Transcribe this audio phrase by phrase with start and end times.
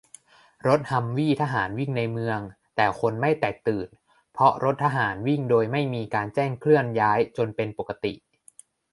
[0.67, 2.39] -รถฮัมวี่ทหารวิ่งในเมือง
[2.75, 3.87] แต่คนไม่แตกตื่น
[4.33, 8.13] เพราะรถทหารวิ่งโดยไม่มีการแจ้งเคลื่อนย้ายจนเป็นปกติ